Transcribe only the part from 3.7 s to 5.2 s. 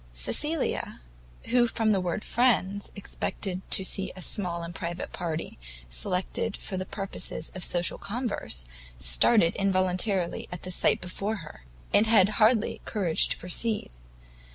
have seen a small and private